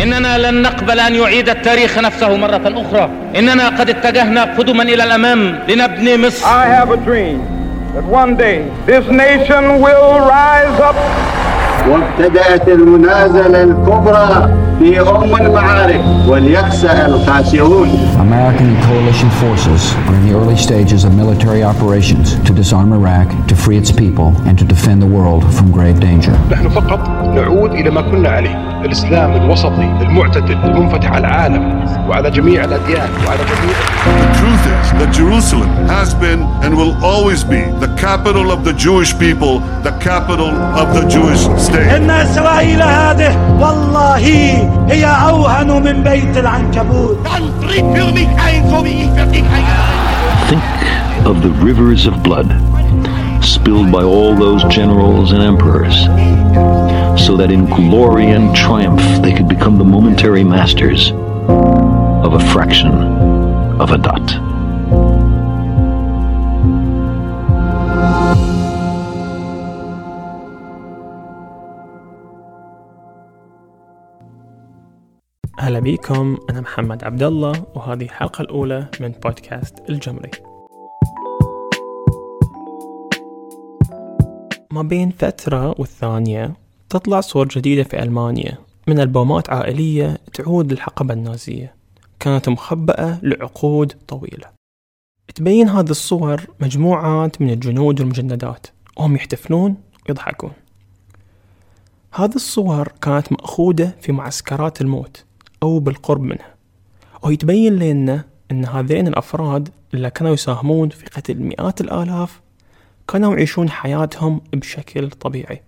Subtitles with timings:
[0.00, 3.10] إننا لن نقبل أن يعيد التاريخ نفسه مرة أخرى.
[3.36, 6.46] إننا قد اتجهنا قدما إلى الأمام لنبني مصر.
[6.46, 7.42] I have a dream
[7.94, 10.96] that one day this nation will rise up.
[11.89, 17.89] وابتدأت المنازلة الكبرى في أم المعارك وليخسأ الخاسئون
[18.19, 23.55] American coalition forces are in the early stages of military operations to disarm Iraq, to
[23.55, 26.33] free its people, and to defend the world from grave danger.
[26.51, 26.99] نحن فقط
[27.35, 33.39] نعود إلى ما كنا عليه الإسلام الوسطي المعتدل المنفتح على العالم وعلى جميع الأديان وعلى
[33.39, 33.75] جميع
[34.23, 38.73] The truth is that Jerusalem has been and will always be the capital of the
[38.73, 40.49] Jewish people, the capital
[40.81, 41.76] of the Jewish state.
[41.97, 44.17] إن إسرائيل هذه والله
[44.89, 47.17] هي أوهن من بيت العنكبوت
[50.49, 50.63] Think
[51.25, 52.47] of the rivers of blood
[53.43, 55.95] spilled by all those generals and emperors,
[57.25, 62.91] so that in glory and triumph they could become the momentary masters of a fraction
[63.79, 64.46] of a dot.
[75.68, 80.30] هلا بيكم أنا محمد عبد الله وهذه الحلقة الأولى من بودكاست الجمري.
[84.72, 86.56] ما بين فترة والثانية
[86.88, 91.74] تطلع صور جديدة في ألمانيا من ألبومات عائلية تعود للحقبة النازية.
[92.20, 94.50] كانت مخبأة لعقود طويلة.
[95.34, 98.66] تبين هذه الصور مجموعات من الجنود والمجندات.
[98.96, 99.76] وهم يحتفلون
[100.08, 100.52] ويضحكون
[102.12, 105.27] هذه الصور كانت مأخوذة في معسكرات الموت.
[105.62, 106.54] أو بالقرب منها.
[107.22, 112.40] ويتبين لنا أن هذين الأفراد اللي كانوا يساهمون في قتل مئات الآلاف
[113.08, 115.62] كانوا يعيشون حياتهم بشكل طبيعي.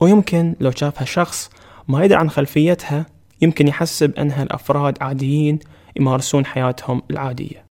[0.00, 1.50] ويمكن لو شافها شخص
[1.88, 3.06] ما يدري عن خلفيتها
[3.42, 5.58] يمكن يحسب أنها الأفراد عاديين
[5.96, 7.64] يمارسون حياتهم العادية.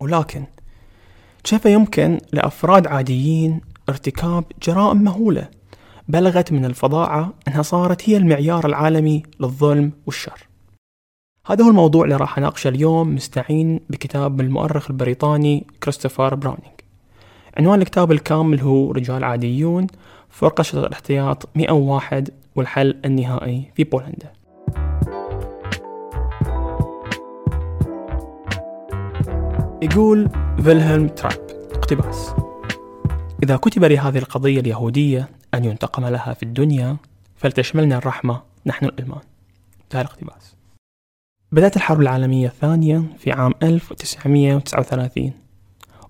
[0.00, 0.44] ولكن
[1.44, 5.48] كيف يمكن لأفراد عاديين ارتكاب جرائم مهولة؟
[6.08, 10.48] بلغت من الفظاعة أنها صارت هي المعيار العالمي للظلم والشر.
[11.46, 16.80] هذا هو الموضوع اللي راح أناقشه اليوم مستعين بكتاب المؤرخ البريطاني كريستوفر براونينج
[17.56, 19.86] عنوان الكتاب الكامل هو رجال عاديون
[20.28, 24.32] فرقة شرطة الاحتياط 101 والحل النهائي في بولندا.
[29.82, 30.28] يقول
[30.62, 32.34] فيلهلم تراب اقتباس.
[33.42, 36.96] إذا كتب لهذه القضية اليهودية أن ينتقم لها في الدنيا
[37.36, 39.20] فلتشملنا الرحمة نحن الألمان
[39.82, 40.54] انتهى الاقتباس.
[41.52, 45.32] بدأت الحرب العالمية الثانية في عام 1939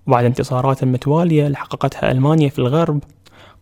[0.07, 3.03] وبعد انتصارات متوالية اللي حققتها ألمانيا في الغرب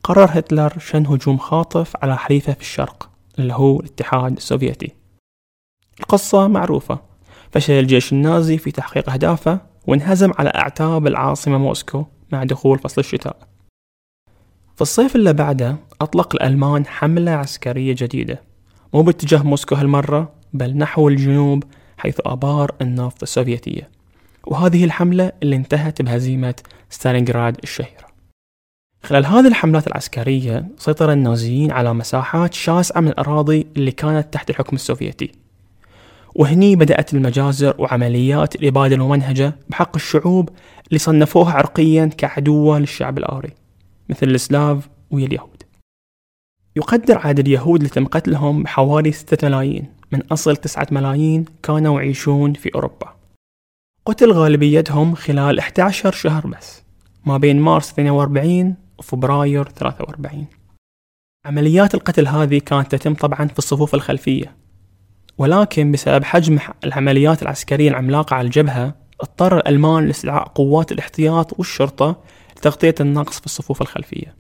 [0.04, 3.10] قرر هتلر شن هجوم خاطف على حليفه في الشرق
[3.40, 4.92] اللي هو الاتحاد السوفيتي.
[6.00, 7.00] القصة معروفة.
[7.52, 13.38] فشل الجيش النازي في تحقيق أهدافه وانهزم على أعتاب العاصمة موسكو مع دخول فصل الشتاء.
[14.78, 18.42] في الصيف اللي بعده أطلق الألمان حملة عسكرية جديدة.
[18.94, 21.64] مو باتجاه موسكو هالمرة بل نحو الجنوب
[21.98, 23.90] حيث آبار النفط السوفيتية.
[24.48, 26.56] وهذه الحملة اللي انتهت بهزيمة
[26.90, 28.08] ستالينغراد الشهيرة.
[29.04, 34.76] خلال هذه الحملات العسكرية سيطر النازيين على مساحات شاسعة من الأراضي اللي كانت تحت الحكم
[34.76, 35.32] السوفيتي.
[36.36, 40.50] وهني بدأت المجازر وعمليات الإبادة الممنهجة بحق الشعوب
[40.88, 43.67] اللي صنفوها عرقيا كعدوة للشعب الآري.
[44.10, 45.64] مثل السلاف واليهود
[46.76, 49.86] يقدر عدد اليهود اللي تم قتلهم بحوالي ستة ملايين.
[50.12, 53.18] من أصل تسعة ملايين كانوا يعيشون في أوروبا.
[54.06, 56.82] قتل غالبيتهم خلال 11 شهر بس
[57.26, 60.46] ما بين مارس 42 وفبراير 43
[61.46, 64.56] عمليات القتل هذه كانت تتم طبعا في الصفوف الخلفية
[65.38, 72.24] ولكن بسبب حجم العمليات العسكرية العملاقة على الجبهة اضطر الألمان لاستدعاء قوات الاحتياط والشرطة
[72.58, 74.36] لتغطية النقص في الصفوف الخلفية.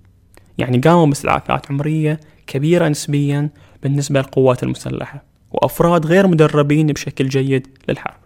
[0.57, 3.49] يعني قاموا باستدعاء فئات عمرية كبيرة نسبيا
[3.83, 8.17] بالنسبة للقوات المسلحة وأفراد غير مدربين بشكل جيد للحرب.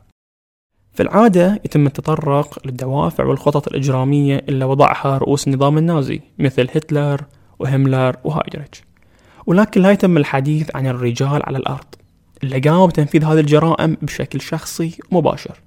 [0.93, 7.21] في العادة يتم التطرق للدوافع والخطط الإجرامية اللي وضعها رؤوس النظام النازي مثل هتلر
[7.59, 8.83] وهملر وهايدريتش.
[9.45, 11.95] ولكن لا يتم الحديث عن الرجال على الأرض
[12.43, 15.59] اللي قاموا بتنفيذ هذه الجرائم بشكل شخصي مباشر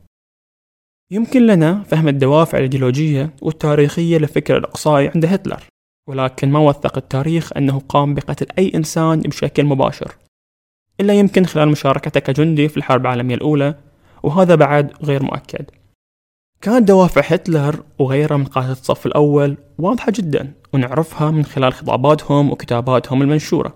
[1.14, 5.62] يمكن لنا فهم الدوافع الإيديولوجية والتاريخية للفكر الإقصائي عند هتلر
[6.08, 10.14] ولكن ما وثق التاريخ أنه قام بقتل أي إنسان بشكل مباشر
[11.00, 13.74] إلا يمكن خلال مشاركته كجندي في الحرب العالمية الأولى
[14.22, 15.64] وهذا بعد غير مؤكد.
[16.60, 23.22] كانت دوافع هتلر وغيره من قادة الصف الأول واضحة جدا ونعرفها من خلال خطاباتهم وكتاباتهم
[23.22, 23.74] المنشورة.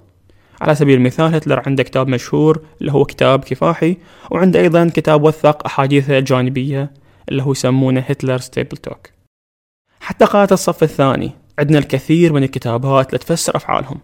[0.60, 3.96] على سبيل المثال هتلر عنده كتاب مشهور اللي هو كتاب كفاحي
[4.30, 6.97] وعنده أيضا كتاب وثق أحاديثه الجانبية
[7.28, 9.10] اللي هو يسمونه هتلر ستيبل توك
[10.00, 11.30] حتى قادة الصف الثاني.
[11.58, 13.98] عندنا الكثير من الكتابات اللي تفسر أفعالهم.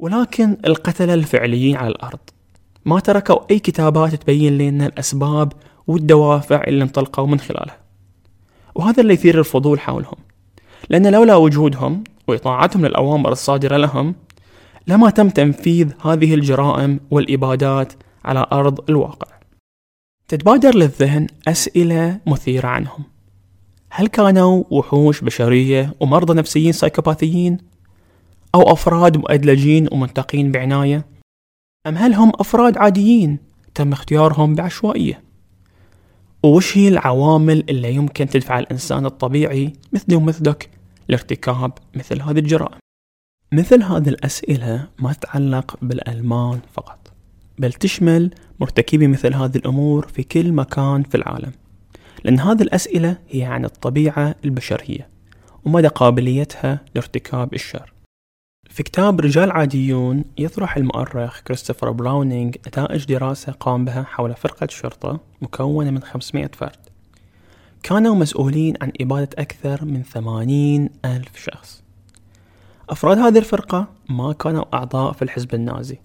[0.00, 2.18] ولكن القتلة الفعليين على الأرض.
[2.84, 5.52] ما تركوا أي كتابات تبين لنا الأسباب
[5.86, 7.78] والدوافع اللي انطلقوا من خلالها.
[8.74, 10.18] وهذا اللي يثير الفضول حولهم.
[10.88, 14.14] لأن لولا وجودهم وإطاعتهم للأوامر الصادرة لهم
[14.86, 17.92] لما تم تنفيذ هذه الجرائم والإبادات
[18.24, 19.33] على أرض الواقع.
[20.28, 23.04] تتبادر للذهن أسئلة مثيرة عنهم
[23.90, 27.58] هل كانوا وحوش بشرية ومرضى نفسيين سايكوباثيين؟
[28.54, 31.06] أو أفراد مؤدلجين ومنتقين بعناية؟
[31.86, 33.38] أم هل هم أفراد عاديين
[33.74, 35.22] تم اختيارهم بعشوائية؟
[36.44, 40.70] وش هي العوامل اللي يمكن تدفع الإنسان الطبيعي مثلي ومثلك
[41.08, 42.78] لارتكاب مثل هذه الجرائم؟
[43.52, 47.12] مثل هذه الأسئلة ما تتعلق بالألمان فقط
[47.58, 51.52] بل تشمل مرتكبي مثل هذه الأمور في كل مكان في العالم.
[52.24, 55.08] لأن هذه الأسئلة هي عن الطبيعة البشرية
[55.64, 57.92] ومدى قابليتها لارتكاب الشر.
[58.70, 65.20] في كتاب رجال عاديون يطرح المؤرخ كريستوفر براونينج نتائج دراسة قام بها حول فرقة شرطة
[65.42, 66.76] مكونة من 500 فرد.
[67.82, 71.82] كانوا مسؤولين عن إبادة أكثر من 80 ألف شخص.
[72.90, 75.98] أفراد هذه الفرقة ما كانوا أعضاء في الحزب النازي.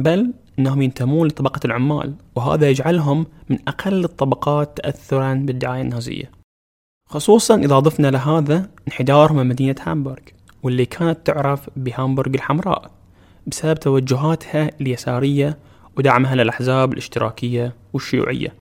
[0.00, 6.30] بل أنهم ينتمون لطبقة العمال وهذا يجعلهم من أقل الطبقات تأثرا بالدعاية النازية.
[7.08, 10.22] خصوصا إذا ضفنا لهذا انحدارهم من مدينة هامبورغ
[10.62, 12.90] واللي كانت تعرف بهامبورغ الحمراء
[13.46, 15.58] بسبب توجهاتها اليسارية
[15.98, 18.54] ودعمها للأحزاب الاشتراكية والشيوعية.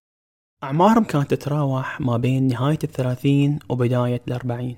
[0.63, 4.75] أعمارهم كانت تتراوح ما بين نهاية الثلاثين وبداية الأربعين.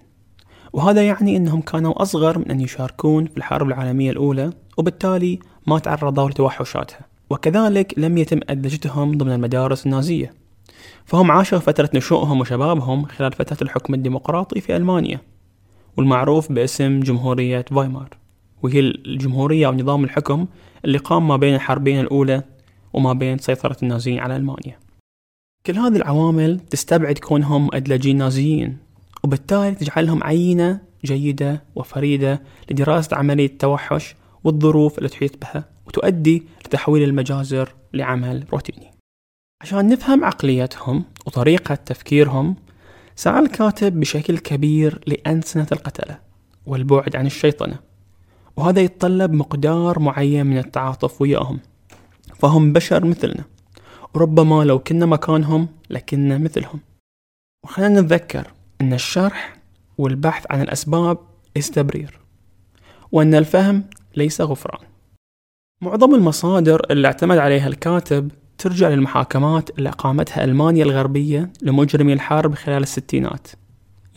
[0.73, 6.29] وهذا يعني أنهم كانوا أصغر من أن يشاركون في الحرب العالمية الأولى وبالتالي ما تعرضوا
[6.29, 6.99] لتوحشاتها
[7.29, 10.33] وكذلك لم يتم أدلجتهم ضمن المدارس النازية.
[11.05, 15.19] فهم عاشوا فترة نشوئهم وشبابهم خلال فترة الحكم الديمقراطي في ألمانيا
[15.97, 18.09] والمعروف باسم جمهورية فايمار
[18.63, 20.45] وهي الجمهورية أو نظام الحكم
[20.85, 22.43] اللي قام ما بين الحربين الأولى
[22.93, 24.79] وما بين سيطرة النازيين على ألمانيا.
[25.65, 28.77] كل هذه العوامل تستبعد كونهم أدلجين نازيين
[29.23, 32.41] وبالتالي تجعلهم عينة جيدة وفريدة
[32.71, 38.91] لدراسة عملية التوحش والظروف اللي تحيط بها وتؤدي لتحويل المجازر لعمل روتيني.
[39.61, 42.55] عشان نفهم عقليتهم وطريقة تفكيرهم
[43.15, 46.19] سعى الكاتب بشكل كبير لأنسنة القتلة
[46.65, 47.79] والبعد عن الشيطنة
[48.57, 51.59] وهذا يتطلب مقدار معين من التعاطف وياهم.
[52.35, 53.44] فهم بشر مثلنا
[54.15, 56.79] وربما لو كنا مكانهم لكنا مثلهم.
[57.63, 58.47] وخلينا نتذكر
[58.81, 59.57] أن الشرح
[59.97, 61.17] والبحث عن الأسباب
[61.55, 62.19] ليس تبرير
[63.11, 63.83] وأن الفهم
[64.15, 64.87] ليس غفران
[65.81, 72.83] معظم المصادر اللي اعتمد عليها الكاتب ترجع للمحاكمات اللي أقامتها ألمانيا الغربية لمجرمي الحرب خلال
[72.83, 73.47] الستينات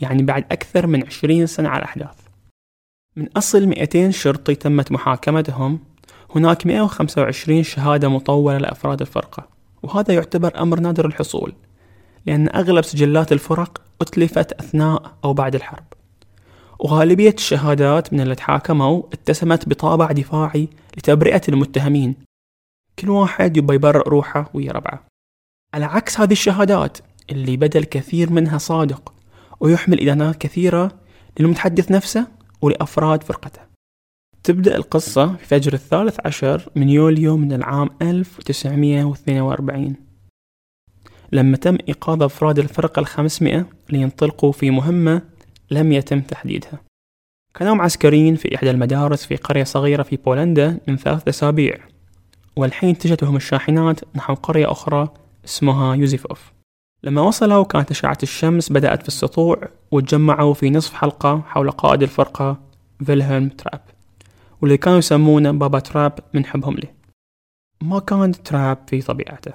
[0.01, 2.15] يعني بعد أكثر من عشرين سنة على الأحداث.
[3.15, 5.79] من أصل 200 شرطي تمت محاكمتهم
[6.35, 9.47] هناك 125 شهادة مطولة لأفراد الفرقة.
[9.83, 11.53] وهذا يعتبر أمر نادر الحصول
[12.25, 15.85] لأن أغلب سجلات الفرق أتلفت أثناء أو بعد الحرب.
[16.79, 22.15] وغالبية الشهادات من اللي تحاكموا اتسمت بطابع دفاعي لتبرئة المتهمين.
[22.99, 25.05] كل واحد يبى يبرئ روحه ويا ربعه.
[25.73, 26.97] على عكس هذه الشهادات
[27.29, 29.13] اللي بدا الكثير منها صادق
[29.59, 30.91] ويحمل إدانات كثيرة
[31.39, 32.27] للمتحدث نفسه
[32.61, 33.61] ولأفراد فرقته.
[34.43, 39.95] تبدأ القصة في فجر الثالث عشر من يوليو من العام 1942
[41.31, 45.21] لما تم إيقاظ أفراد الفرقة الخمسمائة لينطلقوا في مهمة
[45.71, 46.79] لم يتم تحديدها.
[47.53, 51.77] كانوا عسكريين في إحدى المدارس في قرية صغيرة في بولندا من ثلاثة أسابيع
[52.55, 55.13] والحين اتجهتهم الشاحنات نحو قرية أخرى
[55.45, 56.53] اسمها يوزيفوف.
[57.03, 62.57] لما وصلوا كانت أشعة الشمس بدأت في السطوع وتجمعوا في نصف حلقة حول قائد الفرقة
[63.05, 63.81] فيلهلم تراب
[64.61, 66.89] واللي كانوا يسمونه بابا تراب من حبهم له.
[67.81, 69.53] ما كان تراب في طبيعته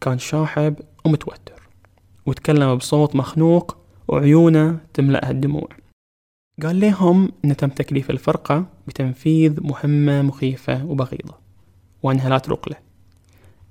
[0.00, 0.74] كان شاحب
[1.04, 1.68] ومتوتر
[2.26, 3.76] وتكلم بصوت مخنوق
[4.08, 5.68] وعيونه تملأها الدموع.
[6.62, 11.34] قال لهم أن تم تكليف الفرقة بتنفيذ مهمة مخيفة وبغيضة
[12.02, 12.76] وأنها لا تروق له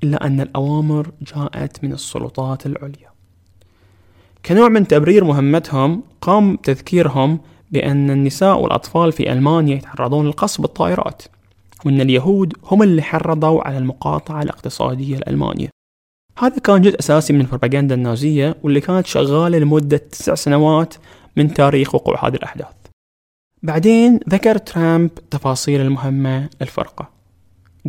[0.03, 3.11] إلا أن الأوامر جاءت من السلطات العليا.
[4.45, 7.39] كنوع من تبرير مهمتهم قام تذكيرهم
[7.71, 11.23] بأن النساء والأطفال في ألمانيا يتعرضون للقصف بالطائرات
[11.85, 15.69] وأن اليهود هم اللي حرضوا على المقاطعة الاقتصادية لألمانيا
[16.41, 20.93] هذا كان جزء أساسي من البروباغندا النازية واللي كانت شغالة لمدة تسع سنوات
[21.38, 22.74] من تاريخ وقوع هذه الأحداث.
[23.63, 27.10] بعدين ذكر ترامب تفاصيل المهمة للفرقة.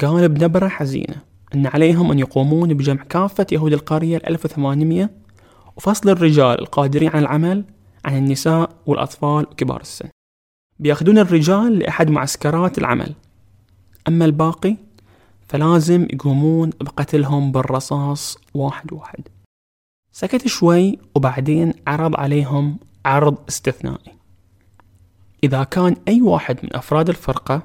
[0.00, 1.14] قال بنبرة حزينة
[1.54, 5.10] أن عليهم أن يقومون بجمع كافة يهود القرية ال 1800
[5.76, 7.64] وفصل الرجال القادرين على العمل
[8.04, 10.08] عن النساء والأطفال وكبار السن.
[10.78, 13.14] بيأخذون الرجال لأحد معسكرات العمل.
[14.08, 14.76] أما الباقي
[15.52, 19.28] فلازم يقومون بقتلهم بالرصاص واحد واحد.
[20.12, 24.12] سكت شوي وبعدين عرض عليهم عرض استثنائي.
[25.44, 27.62] إذا كان أي واحد من أفراد الفرقة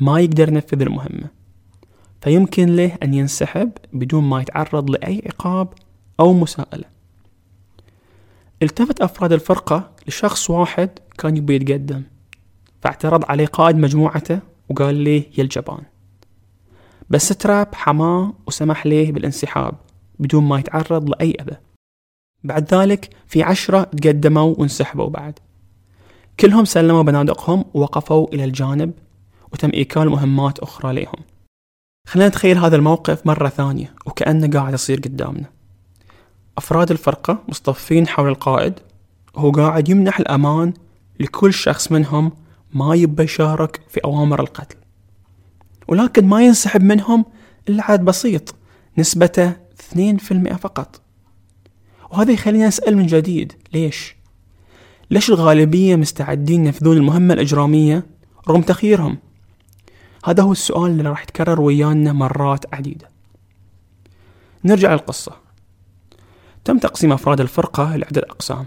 [0.00, 1.30] ما يقدر ينفذ المهمة
[2.20, 5.68] فيمكن له أن ينسحب بدون ما يتعرض لأي عقاب
[6.20, 6.84] أو مساءلة.
[8.62, 12.02] التفت أفراد الفرقة لشخص واحد كان يبي يتقدم
[12.82, 15.93] فاعترض عليه قائد مجموعته وقال ليه يا الجبان.
[17.10, 19.74] بس تراب حماة وسمح له بالانسحاب
[20.18, 21.56] بدون ما يتعرض لأي أذى.
[22.44, 25.38] بعد ذلك في عشرة تقدموا وانسحبوا بعد.
[26.40, 28.92] كلهم سلموا بنادقهم ووقفوا إلى الجانب
[29.52, 31.24] وتم إيكال مهمات أخرى لهم
[32.06, 35.50] خلينا نتخيل هذا الموقف مرة ثانية وكأنه قاعد يصير قدامنا.
[36.58, 38.74] أفراد الفرقة مصطفين حول القائد
[39.34, 40.72] وهو قاعد يمنح الأمان
[41.20, 42.32] لكل شخص منهم
[42.74, 44.76] ما يبى يشارك في أوامر القتل.
[45.88, 47.24] ولكن ما ينسحب منهم
[47.68, 48.54] إلا عدد بسيط
[48.98, 49.52] نسبته
[49.92, 51.00] 2% فقط.
[52.10, 54.16] وهذا يخلينا نسأل من جديد ليش؟
[55.10, 58.06] ليش الغالبية مستعدين ينفذون المهمة الإجرامية
[58.48, 59.18] رغم تخييرهم؟
[60.24, 63.10] هذا هو السؤال اللي راح يتكرر ويانا مرات عديدة.
[64.64, 65.32] نرجع للقصة.
[66.64, 68.64] تم تقسيم أفراد الفرقة لعدة أقسام.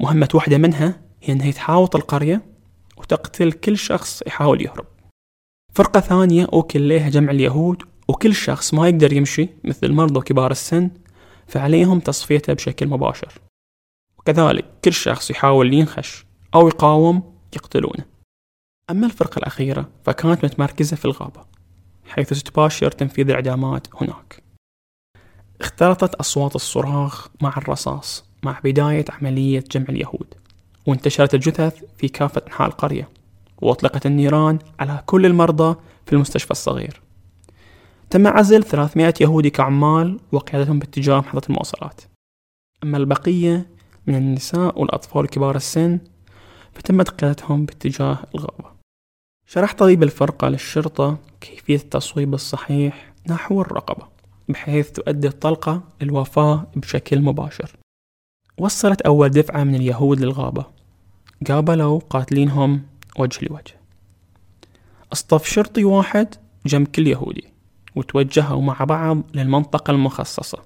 [0.00, 2.42] مهمة واحدة منها هي أنها تحاوط القرية
[2.96, 4.86] وتقتل كل شخص يحاول يهرب.
[5.74, 10.90] فرقة ثانية أوكل لها جمع اليهود وكل شخص ما يقدر يمشي مثل المرضى وكبار السن
[11.46, 13.32] فعليهم تصفيته بشكل مباشر.
[14.18, 18.04] وكذلك كل شخص يحاول ينخش أو يقاوم يقتلونه.
[18.90, 21.44] أما الفرقة الأخيرة فكانت متمركزة في الغابة
[22.04, 24.42] حيث ستباشر تنفيذ الإعدامات هناك.
[25.60, 30.34] اختلطت أصوات الصراخ مع الرصاص مع بداية عملية جمع اليهود
[30.86, 33.08] وانتشرت الجثث في كافة أنحاء القرية.
[33.64, 37.00] وأطلقت النيران على كل المرضى في المستشفى الصغير.
[38.10, 42.00] تم عزل 300 يهودي كعمال وقيادتهم باتجاه محطة المواصلات
[42.84, 43.66] أما البقية
[44.06, 45.98] من النساء والأطفال وكبار السن
[46.72, 48.74] فتمت قيادتهم باتجاه الغابة
[49.46, 54.06] شرح طبيب الفرقة للشرطة كيفية التصويب الصحيح نحو الرقبة
[54.48, 57.76] بحيث تؤدي الطلقة للوفاة بشكل مباشر.
[58.58, 60.66] وصلت أول دفعة من اليهود للغابة.
[61.48, 62.82] قابلوا قاتلينهم
[63.18, 63.80] وجه لوجه.
[65.12, 66.34] اصطف شرطي واحد
[66.66, 67.44] جنب كل يهودي
[67.96, 70.58] وتوجهوا مع بعض للمنطقة المخصصة.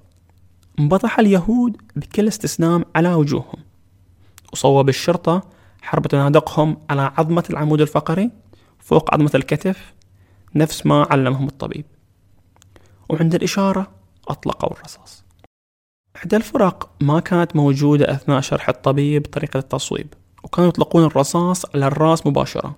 [0.79, 3.63] انبطح اليهود بكل استثناء على وجوههم.
[4.53, 5.49] وصوب الشرطة
[5.81, 8.31] حرب تنادقهم على عظمة العمود الفقري
[8.79, 9.93] فوق عظمة الكتف
[10.55, 11.85] نفس ما علمهم الطبيب.
[13.09, 13.91] وعند الإشارة
[14.27, 15.23] أطلقوا الرصاص.
[16.15, 20.13] إحدى الفرق ما كانت موجودة أثناء شرح الطبيب طريقة التصويب.
[20.43, 22.75] وكانوا يطلقون الرصاص على الراس مباشرة.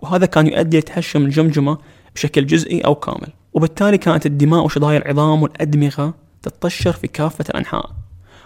[0.00, 1.78] وهذا كان يؤدي لتهشم الجمجمة
[2.14, 3.32] بشكل جزئي أو كامل.
[3.52, 7.90] وبالتالي كانت الدماء وشظايا العظام والأدمغة تتطشر في كافة الأنحاء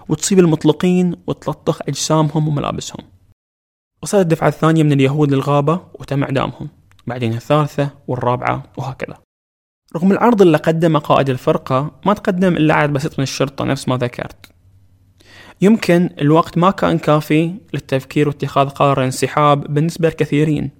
[0.08, 3.04] وتصيب المطلقين وتلطخ أجسامهم وملابسهم.
[4.02, 6.68] وصلت الدفعة الثانية من اليهود للغابة وتم إعدامهم.
[7.06, 9.18] بعدين الثالثة والرابعة وهكذا.
[9.96, 13.96] رغم العرض اللي قدمه قائد الفرقة ما تقدم إلا عدد بسيط من الشرطة نفس ما
[13.96, 14.51] ذكرت.
[15.62, 20.70] يمكن الوقت ما كان كافي للتفكير واتخاذ قرار الانسحاب بالنسبة لكثيرين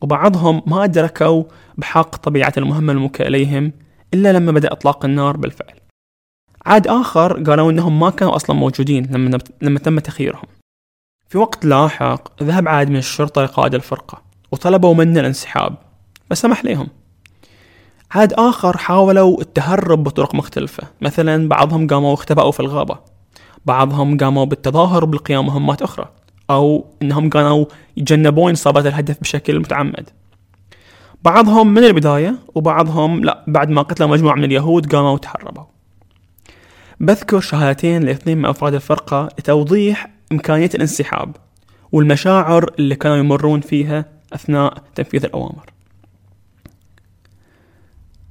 [0.00, 1.44] وبعضهم ما أدركوا
[1.78, 3.72] بحق طبيعة المهمة الموكلة إليهم
[4.14, 5.74] إلا لما بدأ إطلاق النار بالفعل.
[6.66, 10.46] عاد آخر قالوا إنهم ما كانوا أصلا موجودين لما, لما تم تخييرهم.
[11.28, 15.76] في وقت لاحق ذهب عاد من الشرطة لقائد الفرقة وطلبوا منه الانسحاب
[16.30, 16.88] فسمح لهم.
[18.10, 23.17] عاد آخر حاولوا التهرب بطرق مختلفة مثلا بعضهم قاموا اختبأوا في الغابة.
[23.66, 26.08] بعضهم قاموا بالتظاهر بالقيام مهمات أخرى
[26.50, 27.64] أو أنهم كانوا
[27.96, 30.10] يتجنبون إصابة الهدف بشكل متعمد.
[31.24, 35.64] بعضهم من البداية وبعضهم لا بعد ما قتلوا مجموعة من اليهود قاموا وتهربوا
[37.00, 41.36] بذكر شهادتين لاثنين من أفراد الفرقة لتوضيح إمكانية الانسحاب
[41.92, 45.72] والمشاعر اللي كانوا يمرون فيها أثناء تنفيذ الأوامر.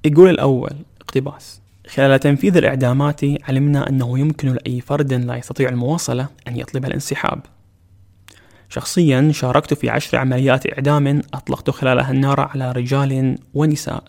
[0.05, 1.61] يقول الأول اقتباس.
[1.87, 7.41] خلال تنفيذ الإعدامات علمنا أنه يمكن لأي فرد لا يستطيع المواصلة أن يطلب الانسحاب.
[8.69, 14.03] شخصيا شاركت في عشر عمليات إعدام أطلقت خلالها النار على رجال ونساء.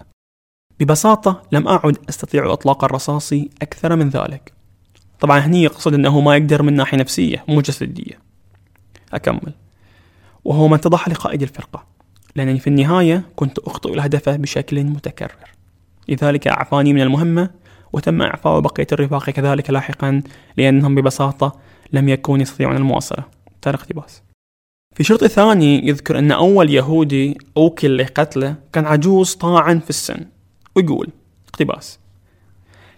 [0.80, 3.32] ببساطة لم أعد أستطيع إطلاق الرصاص
[3.62, 4.52] أكثر من ذلك.
[5.20, 8.18] طبعا هني يقصد أنه ما يقدر من ناحية نفسية مو جسدية.
[9.12, 9.52] أكمل.
[10.44, 11.84] وهو ما اتضح لقائد الفرقة.
[12.36, 15.50] لأنني في النهاية كنت أخطئ الهدف بشكل متكرر.
[16.08, 17.50] لذلك أعفاني من المهمة
[17.92, 20.22] وتم إعفاء بقية الرفاق كذلك لاحقا
[20.56, 21.56] لأنهم ببساطة
[21.92, 23.24] لم يكونوا يستطيعون المواصلة
[23.62, 24.22] ترى اقتباس
[24.94, 30.26] في شرط ثاني يذكر أن أول يهودي أوكل لقتله كان عجوز طاعن في السن
[30.74, 31.08] ويقول
[31.48, 31.98] اقتباس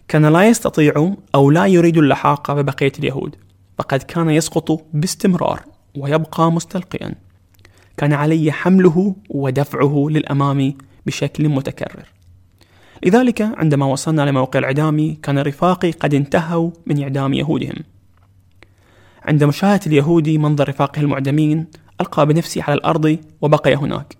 [0.09, 3.37] كان لا يستطيع أو لا يريد اللحاق ببقية اليهود
[3.79, 5.61] فقد كان يسقط باستمرار
[5.97, 7.15] ويبقى مستلقيا.
[7.97, 10.75] كان علي حمله ودفعه للأمام
[11.07, 12.05] بشكل متكرر.
[13.05, 17.77] لذلك عندما وصلنا لموقع الإعدام كان رفاقي قد انتهوا من إعدام يهودهم.
[19.25, 21.67] عند مشاهدة اليهودي منظر رفاقه المعدمين
[22.01, 24.17] ألقى بنفسي على الأرض وبقي هناك.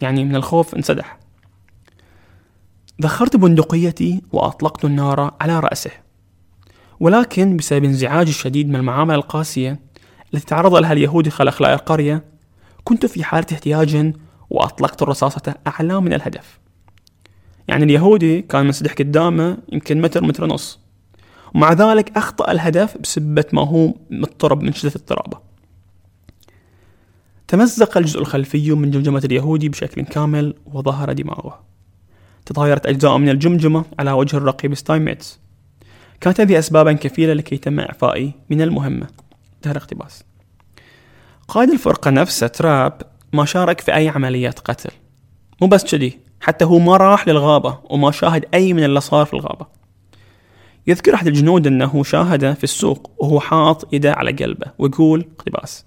[0.00, 1.18] يعني من الخوف انسدح.
[3.02, 5.90] ذخرت بندقيتي وأطلقت النار على رأسه.
[7.00, 9.80] ولكن بسبب انزعاجي الشديد من المعاملة القاسية
[10.34, 12.24] التي تعرض لها اليهود خلال أخلاق القرية
[12.84, 14.12] كنت في حالة احتياج
[14.50, 16.58] وأطلقت الرصاصة أعلى من الهدف.
[17.68, 20.80] يعني اليهودي كان منسدح قدامه يمكن متر متر ونص.
[21.54, 25.38] ومع ذلك أخطأ الهدف بسبة ما هو مضطرب من شدة اضطرابه.
[27.48, 31.60] تمزق الجزء الخلفي من جمجمة اليهودي بشكل كامل وظهر دماغه.
[32.46, 35.40] تطايرت أجزاء من الجمجمة على وجه الرقيب ستايميتس.
[36.20, 39.06] كانت هذه أسبابا كفيلة لكي تم إعفائي من المهمة.
[39.56, 40.24] انتهى الاقتباس.
[41.48, 44.90] قائد الفرقة نفسه تراب ما شارك في أي عمليات قتل.
[45.60, 46.27] مو بس كذي.
[46.40, 49.66] حتى هو ما راح للغابة وما شاهد أي من اللي صار في الغابة.
[50.86, 55.84] يذكر أحد الجنود أنه شاهده في السوق وهو حاط يده على قلبه ويقول اقتباس.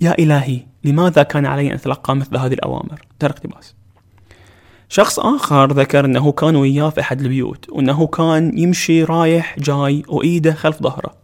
[0.00, 3.74] يا إلهي لماذا كان علي أن أتلقى مثل هذه الأوامر؟ ترى اقتباس.
[4.88, 10.52] شخص آخر ذكر أنه كان وياه في أحد البيوت وأنه كان يمشي رايح جاي وإيده
[10.52, 11.14] خلف ظهره.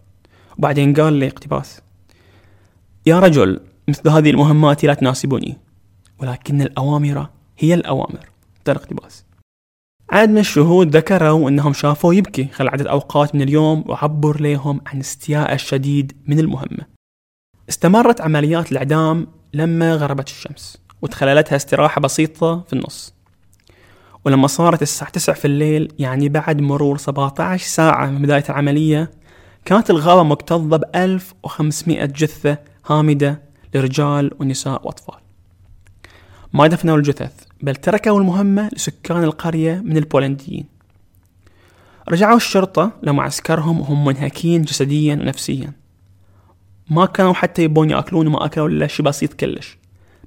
[0.59, 1.81] وبعدين قال لي اقتباس.
[3.07, 5.59] يا رجل مثل هذه المهمات لا تناسبني
[6.19, 7.27] ولكن الأوامر
[7.59, 8.31] هي الأوامر.
[8.65, 9.25] ترى اقتباس
[10.11, 15.01] عدد من الشهود ذكروا أنهم شافوه يبكي خلال عدد أوقات من اليوم وعبر لهم عن
[15.01, 16.87] استياء الشديد من المهمة.
[17.69, 23.15] استمرت عمليات الإعدام لما غربت الشمس وتخللتها استراحة بسيطة في النص.
[24.25, 29.11] ولما صارت الساعة 9 في الليل يعني بعد مرور 17 ساعة من بداية العملية
[29.65, 33.43] كانت الغابة مكتظة ب 1500 جثة هامدة
[33.75, 35.21] لرجال ونساء وأطفال.
[36.53, 37.48] ما دفنوا الجثث.
[37.63, 40.67] بل تركوا المهمة لسكان القرية من البولنديين.
[42.09, 45.73] رجعوا الشرطة لمعسكرهم وهم منهكين جسديا ونفسيا.
[46.91, 49.79] ما كانوا حتى يبون يأكلون وما أكلوا إلا شيء بسيط كلش.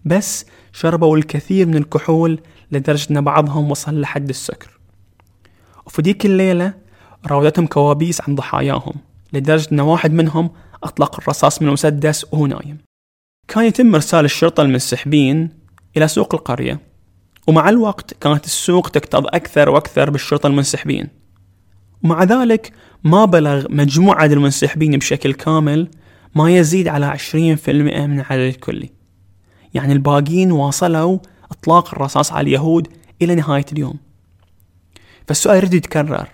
[0.06, 2.40] بس شربوا الكثير من الكحول
[2.72, 4.80] لدرجة أن بعضهم وصل لحد السكر.
[5.86, 6.74] وفي ديك الليلة
[7.28, 8.94] راودتهم كوابيس عن ضحاياهم
[9.34, 10.50] لدرجة أن واحد منهم
[10.84, 12.78] أطلق الرصاص من المسدس وهو نايم.
[13.48, 15.50] كان يتم إرسال الشرطة المنسحبين
[15.98, 16.91] إلى سوق القرية.
[17.52, 21.08] ومع الوقت كانت السوق تكتظ أكثر وأكثر بالشرطة المنسحبين.
[22.04, 22.72] ومع ذلك
[23.04, 25.88] ما بلغ مجموع عدد المنسحبين بشكل كامل
[26.36, 28.90] ما يزيد على 20% من العدد الكلي.
[29.74, 31.20] يعني الباقين واصلوا
[31.52, 32.88] إطلاق الرصاص على اليهود
[33.22, 33.96] إلى نهاية اليوم.
[35.28, 36.28] فالسؤال يريد يتكرر.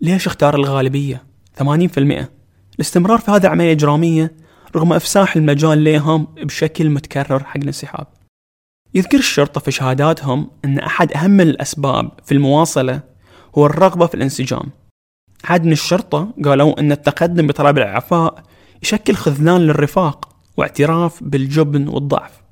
[0.00, 1.24] ليش اختار الغالبية؟
[1.58, 2.30] 80%
[2.74, 4.32] الاستمرار في هذه العملية الإجرامية
[4.76, 8.15] رغم إفساح المجال لهم بشكل متكرر حق الانسحاب.
[8.96, 13.00] يذكر الشرطة في شهاداتهم أن أحد أهم الأسباب في المواصلة
[13.58, 14.70] هو الرغبة في الانسجام.
[15.44, 18.42] عاد من الشرطة قالوا أن التقدم بطلب الإعفاء
[18.82, 22.42] يشكل خذلان للرفاق واعتراف بالجبن والضعف.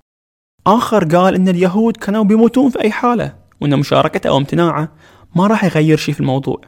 [0.66, 4.92] آخر قال أن اليهود كانوا بيموتون في أي حالة وأن مشاركته أو امتناعه
[5.36, 6.60] ما راح يغير شيء في الموضوع.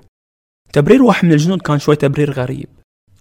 [0.72, 2.68] تبرير واحد من الجنود كان شوي تبرير غريب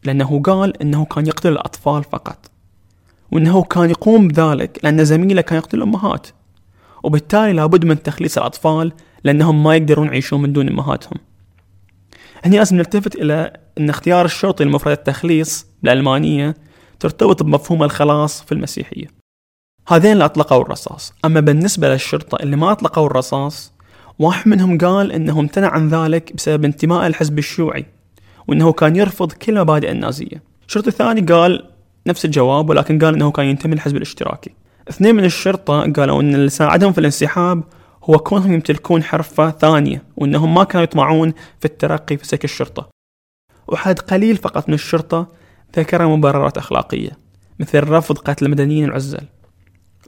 [0.04, 2.52] لأنه قال أنه كان يقتل الأطفال فقط
[3.32, 6.28] وأنه كان يقوم بذلك لأن زميله كان يقتل الأمهات
[7.06, 8.92] وبالتالي لابد من تخليص الأطفال
[9.24, 11.20] لأنهم ما يقدرون يعيشون من دون أمهاتهم.
[12.46, 16.56] هنا لازم نلتفت إلى أن اختيار الشرطي لمفردة التخليص بالألمانية
[17.00, 19.08] ترتبط بمفهوم الخلاص في المسيحية.
[19.88, 21.14] هذين اللي أطلقوا الرصاص.
[21.26, 23.74] أما بالنسبة للشرطة اللي ما أطلقوا الرصاص
[24.20, 27.86] واحد منهم قال أنه امتنع عن ذلك بسبب انتماء الحزب الشيوعي
[28.48, 30.44] وأنه كان يرفض كل مبادئ النازية.
[30.68, 31.70] الشرطي الثاني قال
[32.08, 34.52] نفس الجواب ولكن قال أنه كان ينتمي للحزب الاشتراكي.
[34.90, 37.64] اثنين من الشرطة قالوا أن اللي ساعدهم في الانسحاب
[38.04, 42.90] هو كونهم يمتلكون حرفة ثانية وأنهم ما كانوا يطمعون في الترقي في سلك الشرطة.
[43.68, 45.28] وحد قليل فقط من الشرطة
[45.78, 47.12] ذكر مبررات أخلاقية
[47.60, 49.22] مثل رفض قتل المدنيين العزل.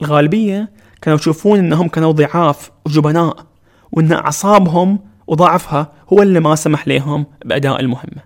[0.01, 3.45] الغالبية كانوا يشوفون أنهم كانوا ضعاف وجبناء
[3.91, 8.21] وأن أعصابهم وضعفها هو اللي ما سمح لهم بأداء المهمة.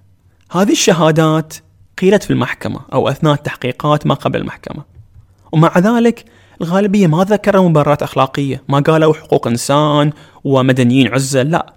[0.52, 1.54] هذه الشهادات
[1.98, 4.84] قيلت في المحكمة أو أثناء التحقيقات ما قبل المحكمة.
[5.52, 6.26] ومع ذلك
[6.62, 10.12] الغالبية ما ذكروا مبررات أخلاقية ما قالوا حقوق إنسان
[10.44, 11.74] ومدنيين عزل لا.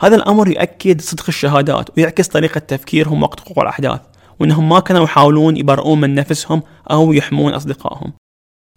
[0.00, 4.00] هذا الأمر يؤكد صدق الشهادات ويعكس طريقة تفكيرهم وقت وقوع الأحداث
[4.40, 8.12] وأنهم ما كانوا يحاولون يبرؤون من نفسهم أو يحمون أصدقائهم.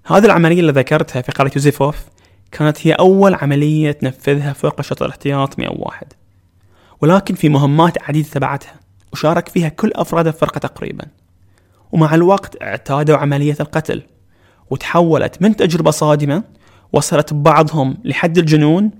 [0.05, 1.95] هذه العملية اللي ذكرتها في قرية يوزيفوف
[2.51, 6.07] كانت هي أول عملية تنفذها فرقة شرطة الاحتياط 101
[7.01, 8.79] ولكن في مهمات عديدة تبعتها
[9.13, 11.05] وشارك فيها كل أفراد الفرقة تقريبا.
[11.91, 14.03] ومع الوقت اعتادوا عملية القتل.
[14.71, 16.43] وتحولت من تجربة صادمة
[16.93, 18.91] وصلت بعضهم لحد الجنون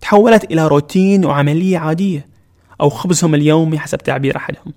[0.00, 2.28] تحولت إلى روتين وعملية عادية
[2.80, 4.72] أو خبزهم اليومي حسب تعبير أحدهم.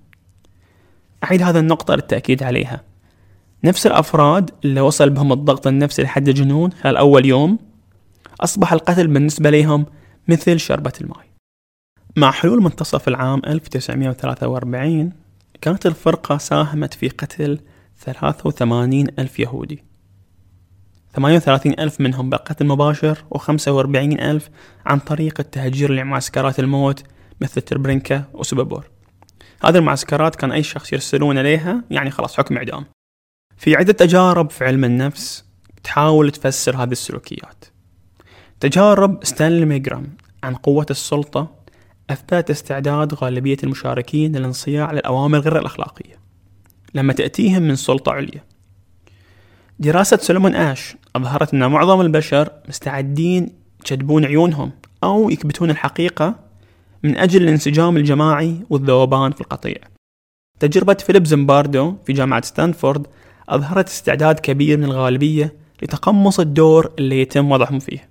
[1.24, 2.80] أعيد هذا النقطة للتأكيد عليها.
[3.64, 7.58] نفس الأفراد اللي وصل بهم الضغط النفسي لحد الجنون خلال أول يوم
[8.40, 9.86] أصبح القتل بالنسبة لهم
[10.28, 11.26] مثل شربة الماء.
[12.16, 15.12] مع حلول منتصف العام 1943
[15.60, 17.58] كانت الفرقة ساهمت في قتل
[18.04, 19.93] 83 ألف يهودي.
[21.16, 24.48] 38 ألف منهم بقتل مباشر و45 ألف
[24.86, 27.02] عن طريق التهجير لمعسكرات الموت
[27.40, 28.84] مثل تربرينكا وسوبابور.
[29.64, 32.84] هذه المعسكرات كان أي شخص يرسلون إليها يعني خلاص حكم إعدام.
[33.56, 35.44] في عدة تجارب في علم النفس
[35.82, 37.64] تحاول تفسر هذه السلوكيات.
[38.60, 41.54] تجارب ستانلي ميلجرام عن قوة السلطة
[42.10, 46.18] أثبتت استعداد غالبية المشاركين للانصياع للأوامر غير الأخلاقية.
[46.94, 48.53] لما تأتيهم من سلطة عليا
[49.78, 53.48] دراسة سولومون آش أظهرت أن معظم البشر مستعدين
[53.84, 54.70] يكذبون عيونهم
[55.04, 56.34] أو يكبتون الحقيقة
[57.02, 59.76] من أجل الانسجام الجماعي والذوبان في القطيع.
[60.60, 63.06] تجربة فيليب زمباردو في جامعة ستانفورد
[63.48, 68.08] أظهرت استعداد كبير من الغالبية لتقمص الدور اللي يتم وضعهم فيه.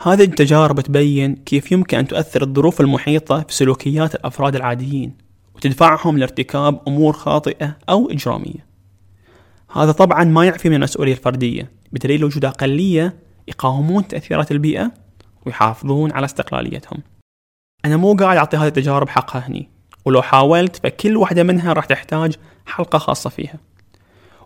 [0.00, 5.14] هذه التجارب تبين كيف يمكن أن تؤثر الظروف المحيطة في سلوكيات الأفراد العاديين
[5.54, 8.69] وتدفعهم لارتكاب أمور خاطئة أو إجرامية.
[9.72, 11.70] هذا طبعا ما يعفي من المسؤولية الفردية.
[11.92, 13.16] بدليل وجود أقلية
[13.48, 14.92] يقاومون تأثيرات البيئة
[15.46, 16.98] ويحافظون على استقلاليتهم.
[17.84, 19.68] أنا مو قاعد أعطي هذه التجارب حقها هني.
[20.04, 22.34] ولو حاولت فكل واحدة منها راح تحتاج
[22.66, 23.58] حلقة خاصة فيها.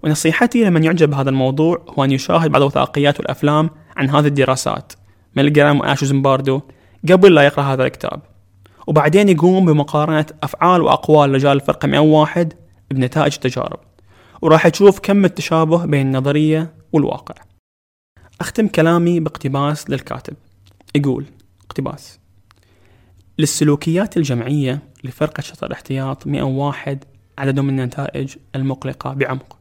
[0.03, 4.93] ونصيحتي لمن يعجب بهذا الموضوع هو أن يشاهد بعض الوثائقيات والأفلام عن هذه الدراسات.
[5.37, 6.61] ميلجرام وآشو زمباردو
[7.11, 8.21] قبل لا يقرأ هذا الكتاب.
[8.87, 12.53] وبعدين يقوم بمقارنة أفعال وأقوال رجال الفرقة 101
[12.91, 13.79] بنتائج التجارب.
[14.45, 17.35] وراح تشوف كم التشابه بين النظرية والواقع.
[18.41, 20.37] أختم كلامي باقتباس للكاتب.
[20.95, 21.25] يقول
[21.67, 22.19] اقتباس
[23.39, 27.05] للسلوكيات الجمعية لفرقة شطر الاحتياط 101
[27.39, 29.59] عدد من النتائج المقلقة بعمق.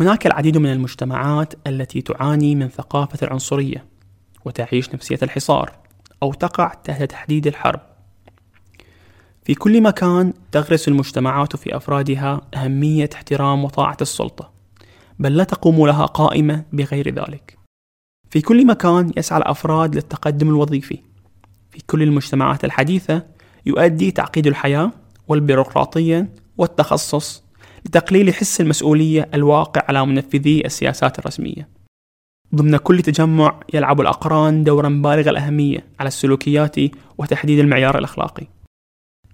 [0.00, 3.84] هناك العديد من المجتمعات التي تعاني من ثقافة العنصرية
[4.44, 5.72] وتعيش نفسية الحصار
[6.22, 7.80] أو تقع تحت تحديد الحرب.
[9.50, 14.52] في كل مكان تغرس المجتمعات في أفرادها أهمية احترام وطاعة السلطة
[15.18, 17.58] بل لا تقوم لها قائمة بغير ذلك.
[18.30, 20.98] في كل مكان يسعى الأفراد للتقدم الوظيفي.
[21.70, 23.26] في كل المجتمعات الحديثة
[23.66, 24.92] يؤدي تعقيد الحياة
[25.28, 27.44] والبيروقراطية والتخصص
[27.86, 31.68] لتقليل حس المسؤولية الواقع على منفذي السياسات الرسمية.
[32.54, 36.76] ضمن كل تجمع يلعب الأقران دورا بالغ الأهمية على السلوكيات
[37.18, 38.59] وتحديد المعيار الأخلاقي.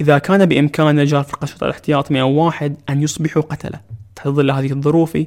[0.00, 3.80] إذا كان بإمكان رجال فرقة شرطة الاحتياط 101 أن يصبحوا قتلة.
[4.16, 5.18] تحت ظل هذه الظروف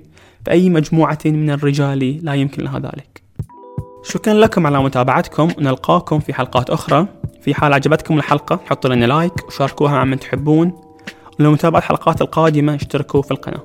[0.45, 3.23] فأي مجموعة من الرجال لا يمكن لها ذلك.
[4.03, 5.51] شكرا لكم على متابعتكم.
[5.57, 7.07] ونلقاكم في حلقات أخرى.
[7.41, 10.73] في حال عجبتكم الحلقة حطوا لنا لايك وشاركوها مع من تحبون.
[11.39, 13.63] ولمتابعة الحلقات القادمة اشتركوا في القناة.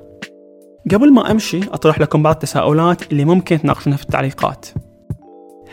[0.91, 4.65] قبل ما أمشي أطرح لكم بعض التساؤلات اللي ممكن تناقشونها في التعليقات.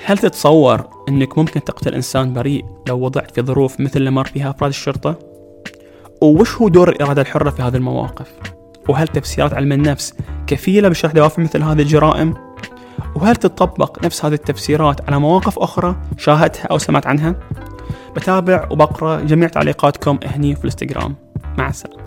[0.04, 4.50] هل تتصور أنك ممكن تقتل إنسان بريء لو وضعت في ظروف مثل اللي مر فيها
[4.50, 5.18] أفراد الشرطة؟
[6.22, 8.32] وش هو دور الإرادة الحرة في هذه المواقف؟
[8.88, 10.14] وهل تفسيرات علم النفس
[10.46, 12.34] كفيلة بشرح دوافع مثل هذه الجرائم؟
[13.14, 17.34] وهل تطبق نفس هذه التفسيرات على مواقف أخرى شاهدتها أو سمعت عنها؟
[18.16, 21.14] بتابع وبقرأ جميع تعليقاتكم هني في الإنستغرام
[21.58, 22.01] مع السلامة